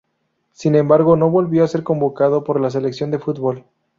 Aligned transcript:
Sin 0.53 0.73
embargo 0.73 1.15
no 1.15 1.29
volvió 1.29 1.63
a 1.63 1.67
ser 1.67 1.83
convocado 1.83 2.43
por 2.43 2.59
la 2.59 2.71
selección 2.71 3.11
de 3.11 3.19
fútbol. 3.19 3.65